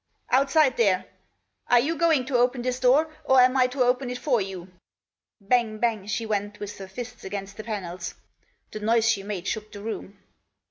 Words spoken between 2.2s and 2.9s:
to open this